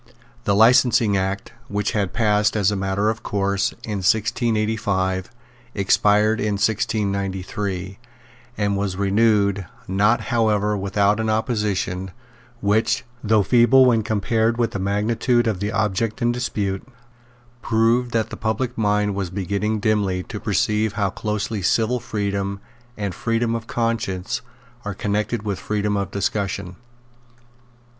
The 0.45 0.55
Licensing 0.55 1.15
Act, 1.15 1.53
which 1.67 1.91
had 1.91 2.11
passed, 2.11 2.55
as 2.57 2.71
a 2.71 2.75
matter 2.75 3.11
of 3.11 3.21
course, 3.21 3.71
in 3.83 3.97
1685, 3.99 5.29
expired 5.75 6.39
in 6.39 6.53
1693, 6.53 7.99
and 8.57 8.75
was 8.75 8.95
renewed, 8.95 9.67
not 9.87 10.19
however 10.33 10.75
without 10.75 11.19
an 11.19 11.29
opposition, 11.29 12.09
which, 12.61 13.05
though 13.23 13.43
feeble 13.43 13.85
when 13.85 14.01
compared 14.01 14.57
with 14.57 14.71
the 14.71 14.79
magnitude 14.79 15.45
of 15.45 15.59
the 15.59 15.71
object 15.71 16.19
in 16.19 16.31
dispute, 16.31 16.81
proved 17.61 18.09
that 18.09 18.31
the 18.31 18.35
public 18.37 18.75
mind 18.75 19.13
was 19.13 19.29
beginning 19.29 19.79
dimly 19.79 20.23
to 20.23 20.39
perceive 20.39 20.93
how 20.93 21.11
closely 21.11 21.61
civil 21.61 21.99
freedom 21.99 22.59
and 22.97 23.13
freedom 23.13 23.53
of 23.53 23.67
conscience 23.67 24.41
are 24.83 24.95
connected 24.95 25.43
with 25.43 25.59
freedom 25.59 25.95
of 25.95 26.09
discussion. 26.09 26.75